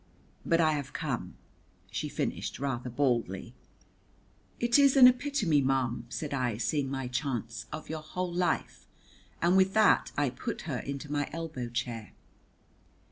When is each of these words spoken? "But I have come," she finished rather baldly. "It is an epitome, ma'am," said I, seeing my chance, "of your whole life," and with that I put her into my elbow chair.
"But 0.43 0.59
I 0.59 0.71
have 0.71 0.93
come," 0.93 1.35
she 1.91 2.09
finished 2.09 2.57
rather 2.57 2.89
baldly. 2.89 3.53
"It 4.59 4.79
is 4.79 4.97
an 4.97 5.07
epitome, 5.07 5.61
ma'am," 5.61 6.07
said 6.09 6.33
I, 6.33 6.57
seeing 6.57 6.89
my 6.89 7.07
chance, 7.07 7.67
"of 7.71 7.87
your 7.87 8.01
whole 8.01 8.33
life," 8.33 8.87
and 9.43 9.55
with 9.55 9.75
that 9.75 10.11
I 10.17 10.31
put 10.31 10.61
her 10.61 10.79
into 10.79 11.11
my 11.11 11.29
elbow 11.31 11.69
chair. 11.69 12.13